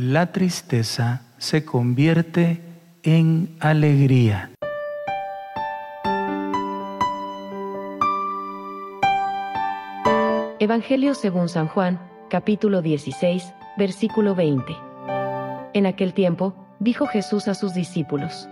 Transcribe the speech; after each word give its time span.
la 0.00 0.32
tristeza 0.32 1.20
se 1.36 1.66
convierte 1.66 2.62
en 3.02 3.54
alegría. 3.60 4.50
Evangelio 10.58 11.14
según 11.14 11.50
San 11.50 11.68
Juan, 11.68 12.00
capítulo 12.30 12.80
16, 12.80 13.52
versículo 13.76 14.34
20. 14.34 14.74
En 15.74 15.84
aquel 15.84 16.14
tiempo, 16.14 16.54
dijo 16.78 17.06
Jesús 17.06 17.46
a 17.46 17.54
sus 17.54 17.74
discípulos, 17.74 18.48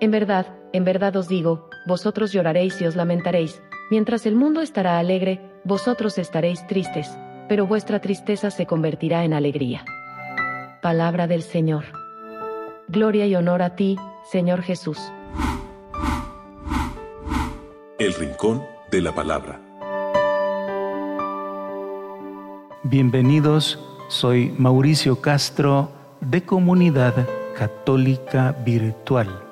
En 0.00 0.10
verdad, 0.10 0.46
en 0.72 0.84
verdad 0.84 1.16
os 1.16 1.28
digo, 1.28 1.68
vosotros 1.86 2.32
lloraréis 2.32 2.80
y 2.80 2.86
os 2.86 2.96
lamentaréis, 2.96 3.60
mientras 3.90 4.24
el 4.24 4.36
mundo 4.36 4.62
estará 4.62 4.98
alegre, 4.98 5.38
vosotros 5.64 6.16
estaréis 6.16 6.66
tristes, 6.66 7.14
pero 7.46 7.66
vuestra 7.66 8.00
tristeza 8.00 8.50
se 8.50 8.64
convertirá 8.64 9.22
en 9.24 9.34
alegría. 9.34 9.84
Palabra 10.86 11.26
del 11.26 11.42
Señor. 11.42 11.82
Gloria 12.86 13.26
y 13.26 13.34
honor 13.34 13.60
a 13.60 13.74
ti, 13.74 13.96
Señor 14.30 14.62
Jesús. 14.62 15.00
El 17.98 18.14
Rincón 18.14 18.62
de 18.92 19.00
la 19.00 19.12
Palabra. 19.12 19.60
Bienvenidos, 22.84 23.80
soy 24.06 24.54
Mauricio 24.58 25.20
Castro 25.20 25.90
de 26.20 26.44
Comunidad 26.44 27.14
Católica 27.58 28.54
Virtual. 28.64 29.42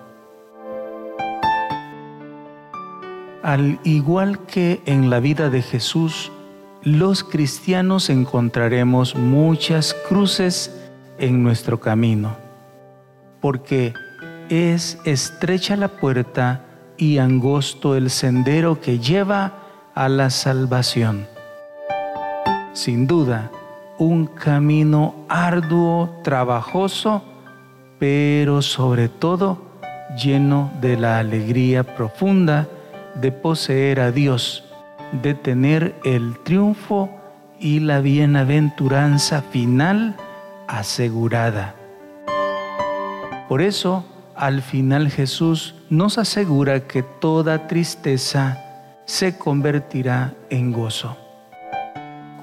Al 3.42 3.80
igual 3.83 4.39
que 4.47 4.83
en 4.87 5.11
la 5.11 5.19
vida 5.19 5.51
de 5.51 5.62
Jesús, 5.62 6.30
los 6.84 7.25
cristianos 7.25 8.09
encontraremos 8.09 9.16
muchas 9.16 9.95
cruces 10.09 10.84
en 11.24 11.42
nuestro 11.42 11.80
camino, 11.80 12.37
porque 13.41 13.95
es 14.51 14.98
estrecha 15.06 15.75
la 15.75 15.89
puerta 15.89 16.67
y 16.98 17.17
angosto 17.17 17.97
el 17.97 18.11
sendero 18.11 18.78
que 18.78 18.98
lleva 18.98 19.55
a 19.95 20.11
la 20.11 20.28
salvación. 20.28 21.27
Sin 22.75 23.06
duda, 23.06 23.50
un 23.97 24.27
camino 24.27 25.14
arduo, 25.30 26.11
trabajoso, 26.22 27.22
pero 27.98 28.61
sobre 28.61 29.08
todo 29.08 29.62
lleno 30.22 30.70
de 30.83 30.98
la 30.98 31.20
alegría 31.20 31.84
profunda 31.84 32.69
de 33.14 33.33
poseer 33.33 34.00
a 34.00 34.11
Dios, 34.11 34.64
de 35.22 35.33
tener 35.33 35.95
el 36.05 36.39
triunfo 36.45 37.08
y 37.58 37.80
la 37.80 38.00
bienaventuranza 38.00 39.41
final 39.41 40.17
asegurada. 40.69 41.75
Por 43.48 43.62
eso, 43.62 44.05
al 44.34 44.62
final 44.62 45.11
Jesús 45.11 45.75
nos 45.91 46.19
asegura 46.19 46.87
que 46.87 47.03
toda 47.03 47.67
tristeza 47.69 48.61
se 49.05 49.37
convertirá 49.37 50.35
en 50.51 50.73
gozo 50.73 51.17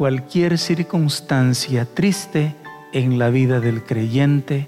cualquier 0.01 0.57
circunstancia 0.57 1.85
triste 1.85 2.55
en 2.91 3.19
la 3.19 3.29
vida 3.29 3.59
del 3.59 3.83
creyente, 3.83 4.67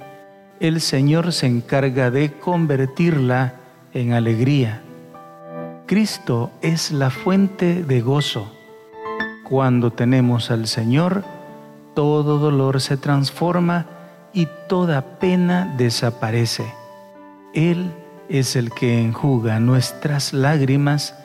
el 0.60 0.80
Señor 0.80 1.34
se 1.34 1.48
encarga 1.48 2.12
de 2.12 2.34
convertirla 2.34 3.56
en 3.96 4.14
alegría. 4.14 4.84
Cristo 5.88 6.52
es 6.62 6.92
la 6.92 7.10
fuente 7.10 7.84
de 7.84 8.02
gozo. 8.02 8.54
Cuando 9.44 9.92
tenemos 9.92 10.52
al 10.52 10.68
Señor, 10.68 11.24
todo 11.94 12.40
dolor 12.40 12.82
se 12.82 12.98
transforma 12.98 13.86
y 14.34 14.48
toda 14.68 15.20
pena 15.20 15.74
desaparece. 15.78 16.66
Él 17.54 17.92
es 18.30 18.56
el 18.56 18.72
que 18.72 19.02
enjuga 19.02 19.60
nuestras 19.60 20.34
lágrimas 20.34 21.16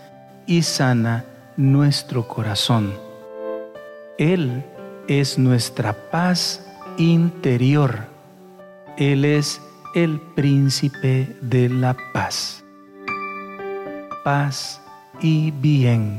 y 0.47 0.63
sana 0.63 1.25
nuestro 1.57 2.29
corazón. 2.29 2.93
Él 4.19 4.65
es 5.09 5.39
nuestra 5.39 5.93
paz 6.11 6.65
interior. 6.99 8.07
Él 8.97 9.25
es 9.25 9.61
el 9.95 10.21
príncipe 10.21 11.37
de 11.41 11.69
la 11.69 11.97
paz. 12.13 12.65
Paz 14.25 14.81
y 15.21 15.51
bien. 15.53 16.19